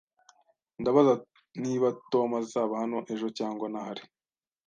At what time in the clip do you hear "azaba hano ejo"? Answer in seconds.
2.41-3.27